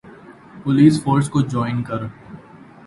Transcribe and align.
police 0.63 1.01
force 1.03 1.29
کو 1.29 1.41
join 1.41 1.83
کر 1.83 2.01